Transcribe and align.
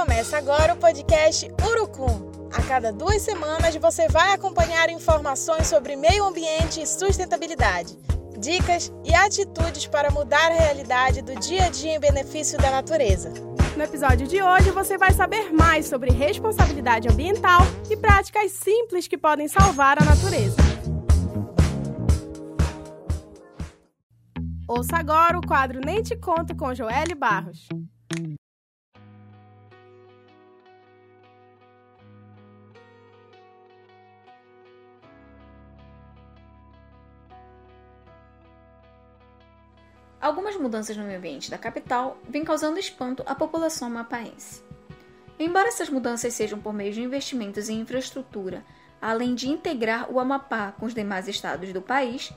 Começa 0.00 0.38
agora 0.38 0.72
o 0.72 0.78
podcast 0.78 1.46
Urucum. 1.62 2.48
A 2.54 2.62
cada 2.62 2.90
duas 2.90 3.20
semanas 3.20 3.76
você 3.76 4.08
vai 4.08 4.32
acompanhar 4.32 4.88
informações 4.88 5.66
sobre 5.66 5.94
meio 5.94 6.24
ambiente 6.24 6.80
e 6.80 6.86
sustentabilidade, 6.86 7.98
dicas 8.38 8.90
e 9.04 9.14
atitudes 9.14 9.86
para 9.86 10.10
mudar 10.10 10.52
a 10.52 10.54
realidade 10.54 11.20
do 11.20 11.38
dia 11.38 11.66
a 11.66 11.68
dia 11.68 11.96
em 11.96 12.00
benefício 12.00 12.56
da 12.56 12.70
natureza. 12.70 13.30
No 13.76 13.82
episódio 13.82 14.26
de 14.26 14.42
hoje 14.42 14.70
você 14.70 14.96
vai 14.96 15.12
saber 15.12 15.52
mais 15.52 15.84
sobre 15.84 16.10
responsabilidade 16.10 17.06
ambiental 17.06 17.60
e 17.90 17.94
práticas 17.94 18.52
simples 18.52 19.06
que 19.06 19.18
podem 19.18 19.48
salvar 19.48 20.00
a 20.00 20.04
natureza. 20.06 20.56
Ouça 24.66 24.96
agora 24.96 25.38
o 25.38 25.46
quadro 25.46 25.78
Nem 25.84 26.02
Te 26.02 26.16
Conto 26.16 26.56
com 26.56 26.74
Joelle 26.74 27.14
Barros. 27.14 27.68
Algumas 40.20 40.54
mudanças 40.56 40.96
no 40.96 41.04
meio 41.04 41.16
ambiente 41.16 41.50
da 41.50 41.56
capital 41.56 42.18
vêm 42.28 42.44
causando 42.44 42.78
espanto 42.78 43.22
à 43.24 43.34
população 43.34 43.88
mapaense. 43.88 44.62
Embora 45.38 45.68
essas 45.68 45.88
mudanças 45.88 46.34
sejam 46.34 46.58
por 46.58 46.74
meio 46.74 46.92
de 46.92 47.00
investimentos 47.00 47.70
em 47.70 47.80
infraestrutura, 47.80 48.62
além 49.00 49.34
de 49.34 49.48
integrar 49.48 50.12
o 50.12 50.20
Amapá 50.20 50.72
com 50.72 50.84
os 50.84 50.92
demais 50.92 51.26
estados 51.26 51.72
do 51.72 51.80
país, 51.80 52.30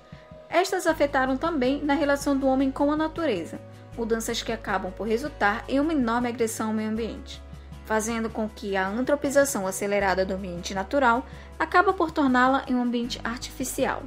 estas 0.50 0.88
afetaram 0.88 1.36
também 1.36 1.84
na 1.84 1.94
relação 1.94 2.38
do 2.38 2.48
homem 2.48 2.72
com 2.72 2.90
a 2.90 2.96
natureza, 2.96 3.60
mudanças 3.98 4.42
que 4.42 4.54
acabam 4.54 4.90
por 4.90 5.06
resultar 5.06 5.66
em 5.68 5.82
uma 5.82 5.92
enorme 5.92 6.30
agressão 6.30 6.68
ao 6.68 6.74
meio 6.74 6.90
ambiente, 6.90 7.44
fazendo 7.84 8.30
com 8.30 8.48
que 8.48 8.78
a 8.78 8.88
antropização 8.88 9.68
acelerada 9.68 10.26
do 10.26 10.36
ambiente 10.36 10.74
natural 10.74 11.26
acaba 11.60 11.92
por 11.92 12.12
torná-la 12.12 12.64
em 12.66 12.76
um 12.76 12.82
ambiente 12.82 13.20
artificial. 13.26 14.04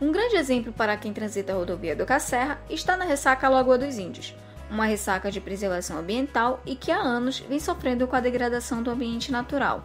Um 0.00 0.12
grande 0.12 0.36
exemplo 0.36 0.72
para 0.72 0.96
quem 0.96 1.12
transita 1.12 1.52
a 1.52 1.56
rodovia 1.56 1.96
do 1.96 2.06
Cacerra 2.06 2.60
está 2.70 2.96
na 2.96 3.04
ressaca 3.04 3.48
Lagoa 3.48 3.76
dos 3.76 3.98
Índios, 3.98 4.32
uma 4.70 4.84
ressaca 4.84 5.28
de 5.28 5.40
preservação 5.40 5.98
ambiental 5.98 6.60
e 6.64 6.76
que 6.76 6.92
há 6.92 6.98
anos 6.98 7.40
vem 7.40 7.58
sofrendo 7.58 8.06
com 8.06 8.14
a 8.14 8.20
degradação 8.20 8.80
do 8.80 8.92
ambiente 8.92 9.32
natural, 9.32 9.84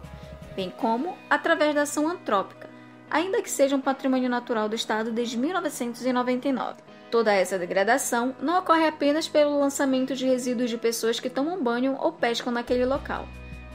bem 0.54 0.70
como 0.70 1.18
através 1.28 1.74
da 1.74 1.82
ação 1.82 2.08
antrópica, 2.08 2.70
ainda 3.10 3.42
que 3.42 3.50
seja 3.50 3.74
um 3.74 3.80
patrimônio 3.80 4.30
natural 4.30 4.68
do 4.68 4.76
Estado 4.76 5.10
desde 5.10 5.36
1999. 5.36 6.76
Toda 7.10 7.34
essa 7.34 7.58
degradação 7.58 8.36
não 8.40 8.60
ocorre 8.60 8.86
apenas 8.86 9.26
pelo 9.26 9.58
lançamento 9.58 10.14
de 10.14 10.26
resíduos 10.26 10.70
de 10.70 10.78
pessoas 10.78 11.18
que 11.18 11.28
tomam 11.28 11.60
banho 11.60 11.96
ou 11.98 12.12
pescam 12.12 12.52
naquele 12.52 12.86
local, 12.86 13.26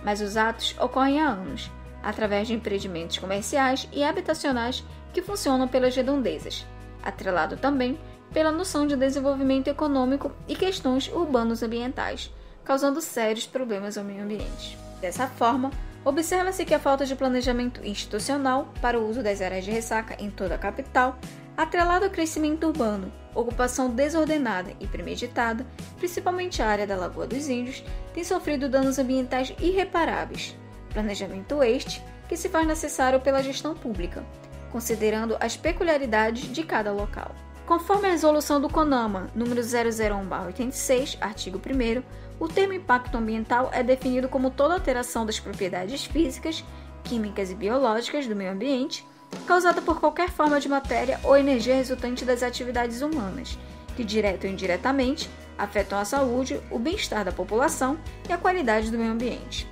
mas 0.05 0.21
os 0.21 0.37
atos 0.37 0.73
ocorrem 0.79 1.19
há 1.19 1.27
anos, 1.27 1.69
através 2.03 2.47
de 2.47 2.53
empreendimentos 2.53 3.17
comerciais 3.17 3.87
e 3.91 4.03
habitacionais 4.03 4.83
que 5.13 5.21
funcionam 5.21 5.67
pelas 5.67 5.95
redondezas, 5.95 6.65
atrelado 7.03 7.57
também 7.57 7.99
pela 8.31 8.51
noção 8.51 8.85
de 8.85 8.95
desenvolvimento 8.95 9.67
econômico 9.67 10.31
e 10.47 10.55
questões 10.55 11.07
urbanos 11.07 11.63
ambientais, 11.63 12.31
causando 12.63 13.01
sérios 13.01 13.47
problemas 13.47 13.97
ao 13.97 14.03
meio 14.03 14.23
ambiente. 14.23 14.77
Dessa 15.01 15.27
forma, 15.27 15.71
observa-se 16.05 16.65
que 16.65 16.73
a 16.73 16.79
falta 16.79 17.05
de 17.05 17.15
planejamento 17.15 17.85
institucional 17.85 18.71
para 18.81 18.99
o 18.99 19.09
uso 19.09 19.23
das 19.23 19.41
áreas 19.41 19.65
de 19.65 19.71
ressaca 19.71 20.15
em 20.19 20.29
toda 20.29 20.55
a 20.55 20.59
capital, 20.59 21.17
atrelado 21.57 22.05
ao 22.05 22.11
crescimento 22.11 22.67
urbano, 22.67 23.11
ocupação 23.33 23.89
desordenada 23.89 24.71
e 24.79 24.87
premeditada, 24.87 25.65
principalmente 25.97 26.61
a 26.61 26.67
área 26.67 26.87
da 26.87 26.95
Lagoa 26.95 27.27
dos 27.27 27.47
Índios, 27.47 27.83
tem 28.13 28.23
sofrido 28.23 28.69
danos 28.69 28.99
ambientais 28.99 29.53
irreparáveis. 29.59 30.55
Planejamento 30.89 31.63
este 31.63 32.03
que 32.27 32.37
se 32.37 32.49
faz 32.49 32.67
necessário 32.67 33.19
pela 33.19 33.43
gestão 33.43 33.73
pública, 33.73 34.23
considerando 34.71 35.37
as 35.39 35.57
peculiaridades 35.57 36.51
de 36.51 36.63
cada 36.63 36.91
local. 36.91 37.33
Conforme 37.65 38.07
a 38.07 38.11
resolução 38.11 38.59
do 38.59 38.69
CONAMA, 38.69 39.29
número 39.35 39.61
001/86, 39.61 41.17
artigo 41.21 41.59
1 41.59 42.03
o 42.39 42.47
termo 42.47 42.73
impacto 42.73 43.17
ambiental 43.17 43.69
é 43.73 43.83
definido 43.83 44.29
como 44.29 44.49
toda 44.49 44.73
alteração 44.73 45.25
das 45.25 45.39
propriedades 45.39 46.05
físicas, 46.05 46.63
químicas 47.03 47.51
e 47.51 47.55
biológicas 47.55 48.27
do 48.27 48.35
meio 48.35 48.51
ambiente 48.51 49.05
causada 49.45 49.81
por 49.81 49.99
qualquer 49.99 50.29
forma 50.29 50.59
de 50.59 50.67
matéria 50.67 51.19
ou 51.23 51.37
energia 51.37 51.75
resultante 51.75 52.25
das 52.25 52.41
atividades 52.41 53.01
humanas, 53.01 53.57
que 53.95 54.03
direta 54.03 54.47
ou 54.47 54.53
indiretamente 54.53 55.29
afetam 55.57 55.99
a 55.99 56.05
saúde, 56.05 56.59
o 56.71 56.79
bem-estar 56.79 57.25
da 57.25 57.31
população 57.31 57.97
e 58.27 58.33
a 58.33 58.37
qualidade 58.37 58.89
do 58.89 58.97
meio 58.97 59.11
ambiente. 59.11 59.67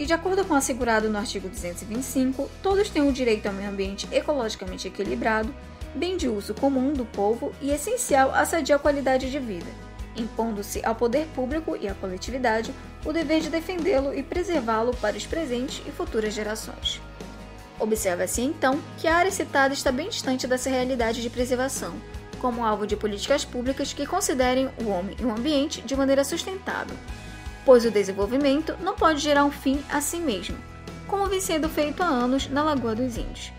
E 0.00 0.06
de 0.06 0.14
acordo 0.14 0.46
com 0.46 0.54
o 0.54 0.56
assegurado 0.56 1.10
no 1.10 1.18
artigo 1.18 1.46
225, 1.46 2.48
todos 2.62 2.88
têm 2.88 3.06
o 3.06 3.12
direito 3.12 3.44
ao 3.44 3.52
meio 3.52 3.68
ambiente 3.68 4.08
ecologicamente 4.10 4.88
equilibrado, 4.88 5.54
bem 5.94 6.16
de 6.16 6.26
uso 6.26 6.54
comum 6.54 6.94
do 6.94 7.04
povo 7.04 7.52
e 7.60 7.70
essencial 7.70 8.34
à 8.34 8.46
sadia 8.46 8.78
qualidade 8.78 9.30
de 9.30 9.38
vida, 9.38 9.70
impondo-se 10.16 10.82
ao 10.86 10.94
poder 10.94 11.26
público 11.34 11.76
e 11.78 11.86
à 11.86 11.92
coletividade 11.92 12.72
o 13.04 13.12
dever 13.12 13.42
de 13.42 13.50
defendê-lo 13.50 14.14
e 14.14 14.22
preservá-lo 14.22 14.96
para 14.96 15.18
os 15.18 15.26
presentes 15.26 15.82
e 15.86 15.90
futuras 15.90 16.32
gerações. 16.32 16.98
Observa-se 17.78 18.40
então 18.40 18.80
que 18.96 19.06
a 19.06 19.16
área 19.16 19.30
citada 19.30 19.74
está 19.74 19.92
bem 19.92 20.08
distante 20.08 20.46
dessa 20.46 20.70
realidade 20.70 21.20
de 21.20 21.28
preservação, 21.28 21.92
como 22.40 22.64
alvo 22.64 22.86
de 22.86 22.96
políticas 22.96 23.44
públicas 23.44 23.92
que 23.92 24.06
considerem 24.06 24.70
o 24.82 24.88
homem 24.88 25.14
e 25.20 25.24
o 25.26 25.30
ambiente 25.30 25.82
de 25.82 25.94
maneira 25.94 26.24
sustentável, 26.24 26.96
pois 27.64 27.84
o 27.84 27.90
desenvolvimento 27.90 28.76
não 28.80 28.94
pode 28.94 29.20
gerar 29.20 29.44
um 29.44 29.50
fim 29.50 29.82
a 29.90 30.00
si 30.00 30.18
mesmo, 30.18 30.56
como 31.06 31.26
vem 31.26 31.40
sendo 31.40 31.68
feito 31.68 32.02
há 32.02 32.06
anos 32.06 32.48
na 32.48 32.62
Lagoa 32.62 32.94
dos 32.94 33.16
Índios. 33.16 33.52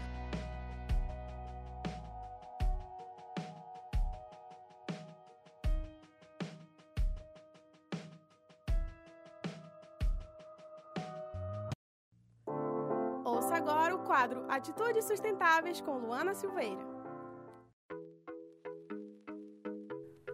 Ouça 13.24 13.56
agora 13.56 13.96
o 13.96 14.00
quadro 14.00 14.46
Atitudes 14.50 15.06
Sustentáveis 15.06 15.82
com 15.82 15.98
Luana 15.98 16.34
Silveira. 16.34 16.92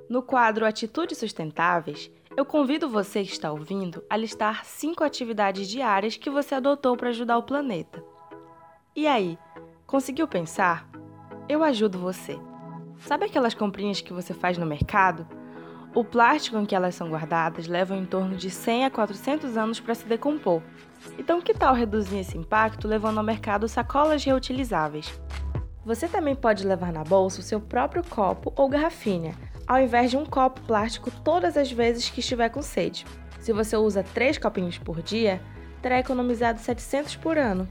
No 0.10 0.24
quadro 0.24 0.66
Atitudes 0.66 1.18
Sustentáveis, 1.18 2.10
eu 2.38 2.46
convido 2.46 2.88
você 2.88 3.24
que 3.24 3.31
está 3.31 3.52
ouvindo 3.52 4.03
a 4.08 4.16
listar 4.16 4.64
cinco 4.64 5.03
atividades 5.03 5.68
diárias 5.68 6.18
que 6.18 6.30
você 6.30 6.53
adotou 6.53 6.96
para 6.96 7.09
ajudar 7.09 7.36
o 7.36 7.42
planeta. 7.42 8.03
E 8.96 9.08
aí, 9.08 9.40
conseguiu 9.88 10.28
pensar? 10.28 10.88
Eu 11.50 11.64
ajudo 11.64 11.98
você. 11.98 12.40
Sabe 13.00 13.25
aquelas 13.25 13.56
comprinhas 13.56 14.02
que 14.02 14.14
você 14.14 14.36
faz 14.36 14.56
no 14.56 14.68
mercado? 14.68 15.28
O 15.96 16.03
plástico 16.03 16.58
em 16.59 16.66
que 16.66 16.75
elas 16.75 16.94
são 16.94 17.09
guardadas 17.09 17.66
leva 17.66 17.96
em 17.96 18.06
torno 18.06 18.36
de 18.36 18.52
100 18.52 18.86
a 18.86 18.92
400 18.92 19.58
anos 19.58 19.80
para 19.80 19.96
se 19.96 20.06
decompor. 20.06 20.62
Então, 21.18 21.42
que 21.42 21.56
tal 21.56 21.74
reduzir 21.74 22.19
esse 22.19 22.38
impacto 22.38 22.88
levando 22.88 23.18
ao 23.18 23.24
mercado 23.24 23.68
sacolas 23.68 24.24
reutilizáveis? 24.24 25.19
Você 25.84 26.08
também 26.08 26.36
pode 26.36 26.68
levar 26.68 26.94
na 26.94 27.04
bolsa 27.04 27.40
o 27.40 27.44
seu 27.44 27.59
próprio 27.59 28.04
copo 28.04 28.54
ou 28.56 28.69
garrafinha 28.69 29.34
ao 29.68 29.80
invés 29.80 30.10
de 30.10 30.18
um 30.18 30.26
copo 30.26 30.62
plástico 30.62 31.12
todas 31.24 31.58
as 31.58 31.72
vezes 31.72 32.10
que 32.10 32.22
estiver 32.22 32.50
com 32.50 32.62
sede. 32.62 33.06
Se 33.40 33.52
você 33.52 33.76
usa 33.76 34.04
três 34.04 34.38
copinhos 34.38 34.78
por 34.78 35.02
dia, 35.02 35.42
terá 35.82 36.00
economizado 36.00 36.60
700 36.60 37.18
por 37.18 37.38
ano. 37.38 37.68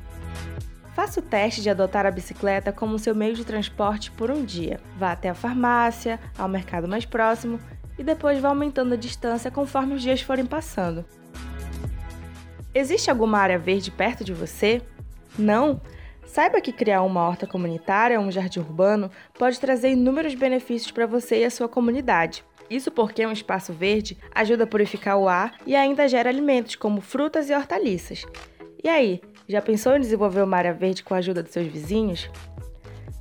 Faça 0.94 1.20
o 1.20 1.22
teste 1.22 1.60
de 1.60 1.68
adotar 1.68 2.06
a 2.06 2.10
bicicleta 2.10 2.72
como 2.72 2.98
seu 2.98 3.14
meio 3.14 3.34
de 3.34 3.44
transporte 3.44 4.10
por 4.10 4.30
um 4.30 4.44
dia. 4.44 4.80
Vá 4.96 5.12
até 5.12 5.28
a 5.28 5.34
farmácia, 5.34 6.18
ao 6.38 6.48
mercado 6.48 6.88
mais 6.88 7.04
próximo 7.04 7.58
e 7.98 8.02
depois 8.02 8.38
vá 8.40 8.48
aumentando 8.48 8.94
a 8.94 8.96
distância 8.96 9.50
conforme 9.50 9.94
os 9.94 10.02
dias 10.02 10.20
forem 10.20 10.46
passando. 10.46 11.04
Existe 12.74 13.10
alguma 13.10 13.38
área 13.38 13.58
verde 13.58 13.90
perto 13.90 14.22
de 14.22 14.34
você? 14.34 14.82
Não? 15.38 15.80
Saiba 16.26 16.60
que 16.60 16.72
criar 16.72 17.02
uma 17.02 17.26
horta 17.26 17.46
comunitária 17.46 18.20
ou 18.20 18.26
um 18.26 18.30
jardim 18.30 18.60
urbano 18.60 19.10
pode 19.38 19.58
trazer 19.58 19.90
inúmeros 19.90 20.34
benefícios 20.34 20.90
para 20.90 21.06
você 21.06 21.40
e 21.40 21.44
a 21.44 21.50
sua 21.50 21.68
comunidade. 21.68 22.44
Isso 22.68 22.90
porque 22.90 23.24
um 23.24 23.32
espaço 23.32 23.72
verde 23.72 24.18
ajuda 24.34 24.64
a 24.64 24.66
purificar 24.66 25.16
o 25.16 25.28
ar 25.28 25.54
e 25.64 25.76
ainda 25.76 26.08
gera 26.08 26.28
alimentos 26.28 26.74
como 26.74 27.00
frutas 27.00 27.48
e 27.48 27.54
hortaliças. 27.54 28.26
E 28.82 28.88
aí, 28.88 29.20
já 29.48 29.62
pensou 29.62 29.96
em 29.96 30.00
desenvolver 30.00 30.42
uma 30.42 30.56
área 30.56 30.74
verde 30.74 31.04
com 31.04 31.14
a 31.14 31.18
ajuda 31.18 31.42
dos 31.42 31.52
seus 31.52 31.66
vizinhos? 31.66 32.28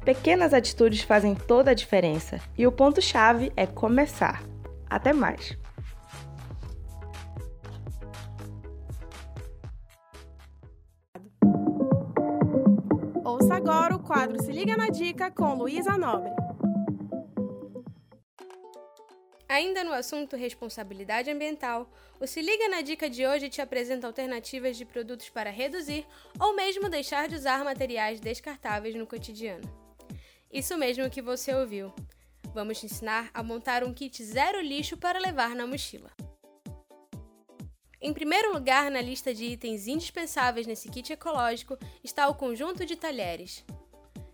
Pequenas 0.04 0.54
atitudes 0.54 1.02
fazem 1.02 1.36
toda 1.36 1.72
a 1.72 1.76
diferença 1.76 2.40
e 2.58 2.66
o 2.66 2.72
ponto-chave 2.72 3.52
é 3.56 3.66
começar. 3.66 4.44
Até 4.90 5.14
mais! 5.14 5.58
Agora 13.68 13.96
o 13.96 14.00
quadro 14.00 14.40
Se 14.44 14.52
Liga 14.52 14.78
na 14.78 14.90
Dica 14.90 15.32
com 15.32 15.56
Luísa 15.56 15.98
Nobre. 15.98 16.30
Ainda 19.50 19.84
no 19.84 19.92
assunto 19.92 20.36
responsabilidade 20.36 21.32
ambiental, 21.32 21.90
o 22.20 22.28
Se 22.28 22.44
Liga 22.44 22.70
na 22.70 22.82
Dica 22.82 23.10
de 23.10 23.26
hoje 23.26 23.50
te 23.50 23.64
apresenta 23.64 24.06
alternativas 24.06 24.78
de 24.78 24.86
produtos 24.86 25.32
para 25.32 25.50
reduzir 25.50 26.06
ou 26.40 26.56
mesmo 26.56 26.90
deixar 26.90 27.28
de 27.28 27.38
usar 27.38 27.64
materiais 27.64 28.20
descartáveis 28.20 28.94
no 28.94 29.08
cotidiano. 29.08 29.68
Isso 30.54 30.78
mesmo 30.78 31.10
que 31.10 31.20
você 31.20 31.52
ouviu. 31.52 31.92
Vamos 32.54 32.80
te 32.80 32.86
ensinar 32.86 33.32
a 33.34 33.42
montar 33.42 33.84
um 33.84 33.92
kit 33.92 34.24
zero 34.24 34.62
lixo 34.62 34.96
para 34.96 35.18
levar 35.18 35.56
na 35.56 35.66
mochila. 35.66 36.12
Em 38.06 38.14
primeiro 38.14 38.54
lugar 38.54 38.92
na 38.92 39.02
lista 39.02 39.34
de 39.34 39.46
itens 39.46 39.88
indispensáveis 39.88 40.68
nesse 40.68 40.88
kit 40.90 41.12
ecológico 41.12 41.76
está 42.04 42.28
o 42.28 42.36
conjunto 42.36 42.86
de 42.86 42.96
talheres. 42.96 43.66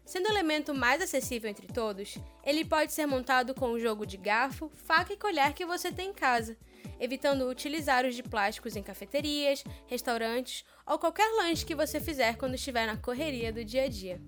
Sendo 0.03 0.25
o 0.25 0.29
elemento 0.29 0.73
mais 0.73 1.01
acessível 1.01 1.49
entre 1.49 1.67
todos, 1.67 2.17
ele 2.43 2.65
pode 2.65 2.91
ser 2.91 3.05
montado 3.05 3.55
com 3.55 3.71
o 3.71 3.79
jogo 3.79 4.05
de 4.05 4.17
garfo, 4.17 4.69
faca 4.75 5.13
e 5.13 5.17
colher 5.17 5.53
que 5.53 5.65
você 5.65 5.89
tem 5.89 6.09
em 6.09 6.13
casa, 6.13 6.57
evitando 6.99 7.47
utilizar 7.47 8.05
os 8.05 8.13
de 8.13 8.21
plásticos 8.21 8.75
em 8.75 8.83
cafeterias, 8.83 9.63
restaurantes 9.87 10.65
ou 10.85 10.99
qualquer 10.99 11.31
lanche 11.37 11.65
que 11.65 11.73
você 11.73 12.01
fizer 12.01 12.35
quando 12.35 12.55
estiver 12.55 12.85
na 12.85 12.97
correria 12.97 13.53
do 13.53 13.63
dia 13.63 13.85
a 13.85 13.87
dia. 13.87 14.19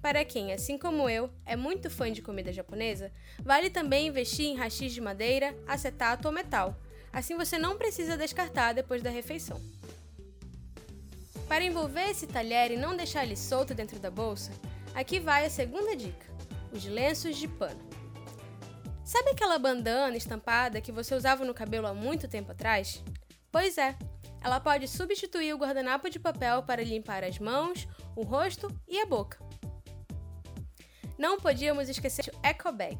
Para 0.00 0.24
quem, 0.24 0.52
assim 0.52 0.78
como 0.78 1.10
eu, 1.10 1.28
é 1.44 1.56
muito 1.56 1.90
fã 1.90 2.12
de 2.12 2.22
comida 2.22 2.52
japonesa, 2.52 3.10
vale 3.42 3.68
também 3.68 4.06
investir 4.06 4.46
em 4.46 4.54
rachis 4.54 4.92
de 4.92 5.00
madeira, 5.00 5.56
acetato 5.66 6.28
ou 6.28 6.32
metal. 6.32 6.80
Assim 7.14 7.36
você 7.36 7.56
não 7.56 7.78
precisa 7.78 8.16
descartar 8.16 8.74
depois 8.74 9.00
da 9.02 9.08
refeição. 9.08 9.58
Para 11.48 11.64
envolver 11.64 12.10
esse 12.10 12.26
talher 12.26 12.70
e 12.70 12.76
não 12.76 12.96
deixar 12.96 13.24
ele 13.24 13.36
solto 13.36 13.74
dentro 13.74 13.98
da 13.98 14.10
bolsa, 14.10 14.50
Aqui 14.94 15.18
vai 15.18 15.44
a 15.44 15.50
segunda 15.50 15.96
dica: 15.96 16.26
os 16.72 16.84
lenços 16.84 17.36
de 17.36 17.48
pano. 17.48 17.82
Sabe 19.04 19.30
aquela 19.30 19.58
bandana 19.58 20.16
estampada 20.16 20.80
que 20.80 20.92
você 20.92 21.14
usava 21.14 21.44
no 21.44 21.52
cabelo 21.52 21.86
há 21.86 21.92
muito 21.92 22.28
tempo 22.28 22.52
atrás? 22.52 23.02
Pois 23.50 23.76
é, 23.76 23.96
ela 24.40 24.60
pode 24.60 24.88
substituir 24.88 25.52
o 25.52 25.58
guardanapo 25.58 26.08
de 26.08 26.18
papel 26.18 26.62
para 26.62 26.82
limpar 26.82 27.24
as 27.24 27.38
mãos, 27.38 27.86
o 28.16 28.22
rosto 28.22 28.68
e 28.88 29.00
a 29.00 29.04
boca. 29.04 29.38
Não 31.18 31.38
podíamos 31.38 31.88
esquecer 31.88 32.32
o 32.32 32.46
Eco 32.46 32.72
Bag. 32.72 32.96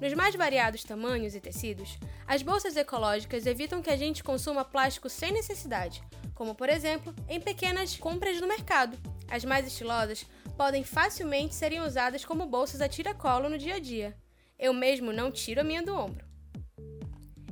Nos 0.00 0.12
mais 0.12 0.34
variados 0.34 0.82
tamanhos 0.82 1.34
e 1.34 1.40
tecidos, 1.40 1.98
as 2.26 2.42
bolsas 2.42 2.76
ecológicas 2.76 3.46
evitam 3.46 3.80
que 3.80 3.90
a 3.90 3.96
gente 3.96 4.24
consuma 4.24 4.64
plástico 4.64 5.08
sem 5.08 5.32
necessidade, 5.32 6.02
como 6.34 6.54
por 6.54 6.68
exemplo 6.68 7.14
em 7.28 7.40
pequenas 7.40 7.96
compras 7.96 8.40
no 8.40 8.46
mercado. 8.46 8.98
As 9.28 9.44
mais 9.44 9.66
estilosas 9.66 10.26
podem 10.56 10.84
facilmente 10.84 11.54
serem 11.54 11.80
usadas 11.80 12.24
como 12.24 12.46
bolsas 12.46 12.80
a 12.80 12.88
tiracolo 12.88 13.48
no 13.48 13.58
dia 13.58 13.76
a 13.76 13.78
dia. 13.78 14.16
Eu 14.58 14.72
mesmo 14.72 15.12
não 15.12 15.30
tiro 15.30 15.60
a 15.60 15.64
minha 15.64 15.82
do 15.82 15.94
ombro. 15.94 16.24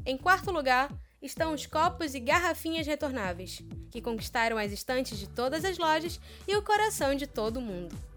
Em 0.05 0.17
quarto 0.17 0.51
lugar, 0.51 0.93
estão 1.21 1.55
os 1.55 1.67
copos 1.67 2.15
e 2.15 2.21
garrafinhas 2.21 2.87
retornáveis, 2.87 3.63
que 3.91 4.03
conquistaram 4.03 4.59
as 4.59 4.73
estantes 4.73 5.19
de 5.19 5.29
todas 5.29 5.65
as 5.65 5.79
lojas 5.79 6.21
e 6.47 6.57
o 6.57 6.63
coração 6.63 7.15
de 7.15 7.27
todo 7.27 7.61
mundo. 7.61 8.12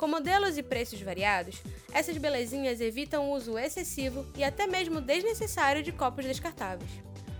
Com 0.00 0.08
modelos 0.08 0.56
e 0.56 0.62
preços 0.62 1.02
variados, 1.02 1.62
essas 1.92 2.16
belezinhas 2.16 2.80
evitam 2.80 3.28
o 3.28 3.34
uso 3.34 3.58
excessivo 3.58 4.24
e 4.34 4.42
até 4.42 4.66
mesmo 4.66 4.98
desnecessário 4.98 5.82
de 5.82 5.92
copos 5.92 6.24
descartáveis. 6.24 6.90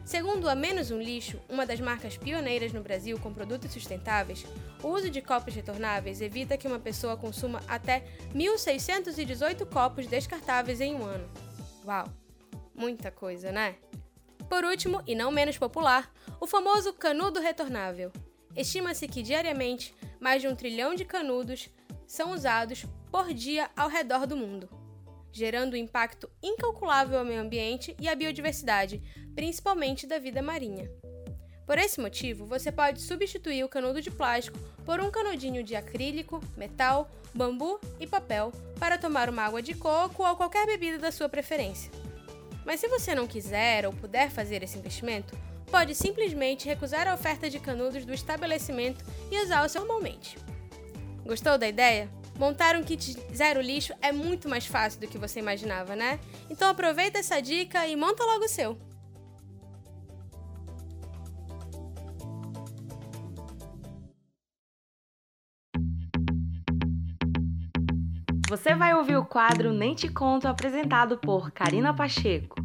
Segundo 0.05 0.47
a 0.47 0.55
Menos 0.55 0.91
um 0.91 1.01
Lixo, 1.01 1.41
uma 1.49 1.65
das 1.65 1.81
marcas 1.81 2.19
pioneiras 2.19 2.71
no 2.71 2.83
Brasil 2.83 3.19
com 3.19 3.33
produtos 3.33 3.73
sustentáveis, 3.73 4.45
o 4.83 4.89
uso 4.89 5.09
de 5.09 5.23
copos 5.23 5.55
retornáveis 5.55 6.21
evita 6.21 6.59
que 6.59 6.69
uma 6.69 6.79
pessoa 6.79 7.17
consuma 7.17 7.63
até 7.67 8.05
1.618 8.35 9.65
copos 9.65 10.07
descartáveis 10.07 10.83
em 10.83 10.95
um 10.95 11.07
ano. 11.07 11.31
Uau! 11.87 12.13
Muita 12.75 13.11
coisa, 13.11 13.51
né? 13.51 13.77
Por 14.51 14.65
último, 14.67 15.03
e 15.07 15.15
não 15.15 15.33
menos 15.33 15.57
popular, 15.57 16.13
o 16.39 16.47
famoso 16.47 16.93
canudo 16.93 17.41
retornável. 17.41 18.13
Estima-se 18.55 19.09
que 19.09 19.23
diariamente 19.23 19.95
mais 20.21 20.43
de 20.43 20.49
um 20.49 20.55
trilhão 20.55 20.95
de 20.95 21.07
canudos 21.07 21.71
são 22.11 22.33
usados 22.33 22.85
por 23.11 23.33
dia 23.33 23.71
ao 23.77 23.89
redor 23.89 24.27
do 24.27 24.37
mundo 24.37 24.69
gerando 25.33 25.75
um 25.75 25.77
impacto 25.77 26.29
incalculável 26.43 27.19
ao 27.19 27.25
meio 27.25 27.41
ambiente 27.41 27.97
e 28.01 28.09
à 28.09 28.15
biodiversidade, 28.15 29.01
principalmente 29.35 30.07
da 30.07 30.19
vida 30.19 30.43
marinha. 30.43 30.91
Por 31.67 31.79
esse 31.79 32.01
motivo, 32.01 32.45
você 32.47 32.73
pode 32.73 33.01
substituir 33.01 33.63
o 33.63 33.69
canudo 33.69 34.03
de 34.03 34.11
plástico 34.11 34.59
por 34.85 35.01
um 35.01 35.11
canudinho 35.11 35.63
de 35.63 35.77
acrílico, 35.77 36.43
metal, 36.57 37.09
bambu 37.33 37.79
e 38.01 38.07
papel 38.09 38.53
para 38.79 38.99
tomar 38.99 39.31
uma 39.31 39.43
água 39.43 39.63
de 39.63 39.75
coco 39.75 40.27
ou 40.27 40.37
qualquer 40.37 40.67
bebida 40.67 40.99
da 40.99 41.13
sua 41.13 41.29
preferência. 41.29 41.93
Mas 42.65 42.81
se 42.81 42.89
você 42.89 43.15
não 43.15 43.27
quiser 43.27 43.87
ou 43.87 43.93
puder 43.93 44.31
fazer 44.31 44.65
esse 44.65 44.77
investimento, 44.77 45.39
pode 45.71 45.95
simplesmente 45.95 46.67
recusar 46.67 47.07
a 47.07 47.15
oferta 47.15 47.49
de 47.49 47.61
canudos 47.61 48.05
do 48.05 48.13
estabelecimento 48.13 49.05
e 49.31 49.69
seu 49.69 49.83
normalmente. 49.83 50.37
Gostou 51.31 51.57
da 51.57 51.69
ideia? 51.69 52.11
Montar 52.37 52.75
um 52.75 52.83
kit 52.83 53.17
zero 53.33 53.61
lixo 53.61 53.95
é 54.03 54.11
muito 54.11 54.49
mais 54.49 54.67
fácil 54.67 55.01
do 55.01 55.07
que 55.07 55.17
você 55.17 55.39
imaginava, 55.39 55.95
né? 55.95 56.19
Então 56.51 56.69
aproveita 56.69 57.21
essa 57.21 57.41
dica 57.41 57.87
e 57.87 57.95
monta 57.95 58.25
logo 58.25 58.47
o 58.47 58.49
seu. 58.49 58.77
Você 68.49 68.75
vai 68.75 68.93
ouvir 68.97 69.17
o 69.17 69.25
quadro 69.25 69.73
Nem 69.73 69.95
Te 69.95 70.09
Conto 70.09 70.49
apresentado 70.49 71.17
por 71.17 71.53
Karina 71.53 71.95
Pacheco. 71.95 72.60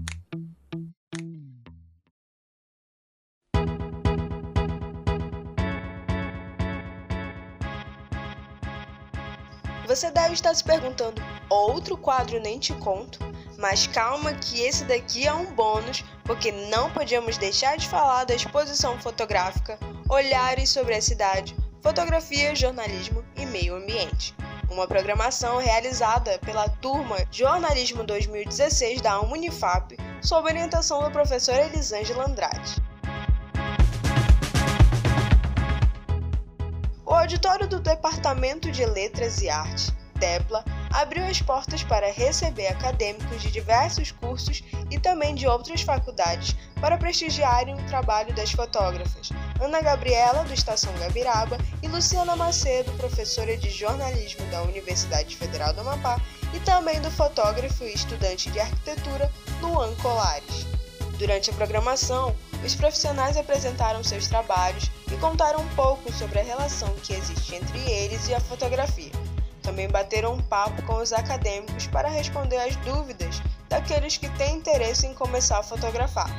Você 9.96 10.12
deve 10.12 10.34
estar 10.34 10.54
se 10.54 10.62
perguntando: 10.62 11.22
outro 11.50 11.96
quadro 11.96 12.38
nem 12.42 12.60
te 12.60 12.74
conto? 12.74 13.18
Mas 13.58 13.88
calma 13.88 14.34
que 14.34 14.60
esse 14.60 14.84
daqui 14.84 15.26
é 15.26 15.34
um 15.34 15.46
bônus, 15.56 16.04
porque 16.26 16.52
não 16.52 16.92
podíamos 16.92 17.38
deixar 17.38 17.78
de 17.78 17.88
falar 17.88 18.26
da 18.26 18.36
exposição 18.36 19.00
fotográfica 19.00 19.80
Olhares 20.10 20.70
sobre 20.70 20.96
a 20.96 21.02
Cidade, 21.02 21.56
Fotografia, 21.82 22.54
Jornalismo 22.54 23.24
e 23.38 23.46
Meio 23.46 23.78
Ambiente. 23.78 24.36
Uma 24.70 24.86
programação 24.86 25.60
realizada 25.60 26.38
pela 26.40 26.68
turma 26.68 27.16
Jornalismo 27.32 28.04
2016 28.04 29.00
da 29.00 29.22
Unifap, 29.22 29.96
sob 30.22 30.50
orientação 30.50 31.04
da 31.04 31.10
professora 31.10 31.68
Elisângela 31.68 32.26
Andrade. 32.26 32.85
Auditório 37.26 37.68
do 37.68 37.80
Departamento 37.80 38.72
de 38.72 38.86
Letras 38.86 39.42
e 39.42 39.50
Arte, 39.50 39.92
DEPLA, 40.14 40.64
abriu 40.92 41.26
as 41.26 41.42
portas 41.42 41.82
para 41.82 42.12
receber 42.12 42.68
acadêmicos 42.68 43.42
de 43.42 43.50
diversos 43.50 44.12
cursos 44.12 44.64
e 44.92 45.00
também 45.00 45.34
de 45.34 45.48
outras 45.48 45.82
faculdades 45.82 46.56
para 46.80 47.00
prestigiarem 47.00 47.74
o 47.74 47.88
trabalho 47.88 48.32
das 48.36 48.52
fotógrafas 48.52 49.32
Ana 49.60 49.82
Gabriela, 49.82 50.44
do 50.44 50.54
Estação 50.54 50.94
Gabiraba, 51.00 51.58
e 51.82 51.88
Luciana 51.88 52.36
Macedo, 52.36 52.92
professora 52.92 53.58
de 53.58 53.72
jornalismo 53.72 54.46
da 54.52 54.62
Universidade 54.62 55.36
Federal 55.36 55.74
do 55.74 55.82
Amapá, 55.82 56.22
e 56.54 56.60
também 56.60 57.02
do 57.02 57.10
fotógrafo 57.10 57.86
e 57.86 57.94
estudante 57.96 58.52
de 58.52 58.60
arquitetura 58.60 59.32
Luan 59.62 59.96
Colares. 59.96 60.68
Durante 61.18 61.50
a 61.50 61.54
programação, 61.54 62.36
os 62.66 62.74
profissionais 62.74 63.38
apresentaram 63.38 64.04
seus 64.04 64.28
trabalhos 64.28 64.90
e 65.12 65.16
contaram 65.18 65.60
um 65.60 65.70
pouco 65.70 66.12
sobre 66.12 66.40
a 66.40 66.44
relação 66.44 66.90
que 67.04 67.14
existe 67.14 67.54
entre 67.54 67.80
eles 67.90 68.28
e 68.28 68.34
a 68.34 68.40
fotografia. 68.40 69.12
Também 69.62 69.88
bateram 69.88 70.34
um 70.34 70.42
papo 70.42 70.82
com 70.84 70.96
os 70.96 71.14
acadêmicos 71.14 71.86
para 71.88 72.10
responder 72.10 72.58
às 72.58 72.76
dúvidas 72.78 73.42
daqueles 73.70 74.18
que 74.18 74.30
têm 74.38 74.58
interesse 74.58 75.06
em 75.06 75.14
começar 75.14 75.60
a 75.60 75.64
fotografar. 75.64 76.30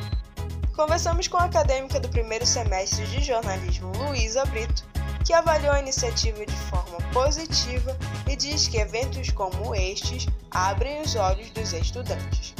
Conversamos 0.74 1.28
com 1.28 1.36
a 1.36 1.44
acadêmica 1.44 2.00
do 2.00 2.08
primeiro 2.08 2.44
semestre 2.44 3.06
de 3.06 3.22
jornalismo, 3.22 3.92
Luísa 3.96 4.44
Brito, 4.46 4.84
que 5.26 5.32
avaliou 5.32 5.72
a 5.72 5.80
iniciativa 5.80 6.46
de 6.46 6.56
forma 6.70 6.98
positiva 7.12 7.96
e 8.28 8.36
diz 8.36 8.68
que 8.68 8.78
eventos 8.78 9.28
como 9.30 9.74
estes 9.74 10.28
abrem 10.52 11.00
os 11.00 11.16
olhos 11.16 11.50
dos 11.50 11.72
estudantes. 11.72 12.54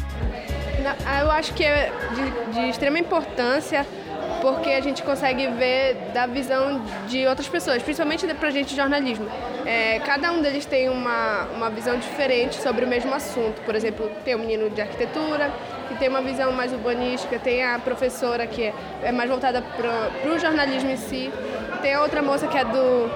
Eu 1.20 1.30
acho 1.30 1.54
que 1.54 1.64
é 1.64 1.92
de, 2.12 2.54
de 2.54 2.68
extrema 2.68 2.99
importância 2.99 3.87
porque 4.42 4.70
a 4.70 4.80
gente 4.80 5.02
consegue 5.02 5.46
ver 5.49 5.94
da 6.12 6.26
visão 6.26 6.82
de 7.08 7.26
outras 7.26 7.49
pessoas, 7.49 7.82
principalmente 7.82 8.26
para 8.35 8.49
a 8.49 8.50
gente 8.50 8.70
de 8.70 8.76
jornalismo. 8.76 9.26
É, 9.64 10.00
cada 10.00 10.32
um 10.32 10.42
deles 10.42 10.66
tem 10.66 10.88
uma, 10.88 11.44
uma 11.54 11.70
visão 11.70 11.99
diferente 11.99 12.56
sobre 12.56 12.85
o 12.85 12.88
mesmo 12.88 13.14
assunto. 13.14 13.61
Por 13.62 13.75
exemplo, 13.75 14.11
tem 14.25 14.35
o 14.35 14.38
um 14.38 14.40
menino 14.40 14.70
de 14.70 14.80
arquitetura, 14.80 15.52
que 15.88 15.96
tem 15.96 16.08
uma 16.08 16.20
visão 16.20 16.52
mais 16.52 16.73
urbanística, 16.73 17.38
tem 17.38 17.64
a 17.64 17.78
professora 17.78 18.46
que 18.46 18.64
é, 18.64 18.75
é 19.02 19.12
mais 19.12 19.30
voltada 19.30 19.62
para 19.62 20.30
o 20.30 20.38
jornalismo 20.38 20.90
em 20.90 20.96
si, 20.96 21.32
tem 21.86 21.94
a 21.94 22.02
outra 22.02 22.20
moça 22.20 22.48
que 22.48 22.58
é 22.58 22.64
do 22.64 23.08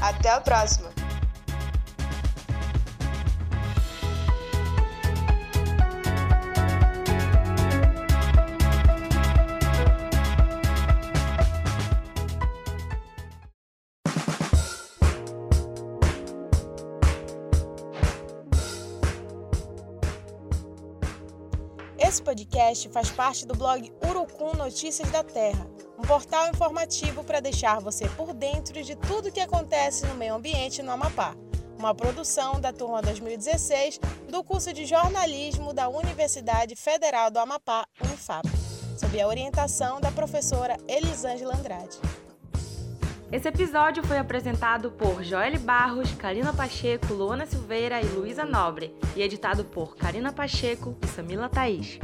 Até 0.00 0.30
a 0.30 0.40
próxima! 0.40 0.87
Podcast 22.38 22.88
faz 22.90 23.10
parte 23.10 23.46
do 23.46 23.54
blog 23.54 23.92
Urucum 24.06 24.54
Notícias 24.56 25.10
da 25.10 25.24
Terra, 25.24 25.66
um 25.98 26.02
portal 26.02 26.48
informativo 26.48 27.24
para 27.24 27.40
deixar 27.40 27.80
você 27.80 28.08
por 28.10 28.32
dentro 28.32 28.80
de 28.82 28.94
tudo 28.94 29.28
o 29.28 29.32
que 29.32 29.40
acontece 29.40 30.06
no 30.06 30.14
meio 30.14 30.34
ambiente 30.34 30.82
no 30.82 30.92
Amapá. 30.92 31.34
Uma 31.76 31.94
produção 31.94 32.60
da 32.60 32.72
turma 32.72 33.02
2016 33.02 33.98
do 34.28 34.44
curso 34.44 34.72
de 34.72 34.84
jornalismo 34.84 35.72
da 35.72 35.88
Universidade 35.88 36.76
Federal 36.76 37.30
do 37.30 37.38
Amapá, 37.38 37.86
Unifap, 38.00 38.48
sob 38.96 39.20
a 39.20 39.26
orientação 39.26 40.00
da 40.00 40.12
professora 40.12 40.76
Elisângela 40.86 41.56
Andrade. 41.56 41.98
Esse 43.30 43.48
episódio 43.48 44.02
foi 44.04 44.16
apresentado 44.16 44.90
por 44.92 45.22
Joelle 45.22 45.58
Barros, 45.58 46.12
Karina 46.12 46.52
Pacheco, 46.52 47.12
Luana 47.12 47.44
Silveira 47.44 48.00
e 48.00 48.06
Luísa 48.06 48.44
Nobre 48.44 48.94
e 49.14 49.22
editado 49.22 49.64
por 49.64 49.96
Karina 49.96 50.32
Pacheco 50.32 50.96
e 51.02 51.06
Samila 51.08 51.48
Thaís. 51.48 51.98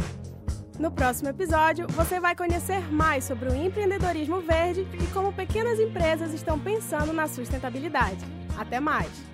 No 0.79 0.91
próximo 0.91 1.29
episódio, 1.29 1.87
você 1.91 2.19
vai 2.19 2.35
conhecer 2.35 2.81
mais 2.93 3.25
sobre 3.25 3.49
o 3.49 3.55
empreendedorismo 3.55 4.41
verde 4.41 4.87
e 5.01 5.07
como 5.13 5.33
pequenas 5.33 5.79
empresas 5.79 6.35
estão 6.35 6.59
pensando 6.59 7.13
na 7.13 7.29
sustentabilidade. 7.29 8.25
Até 8.59 8.81
mais! 8.81 9.34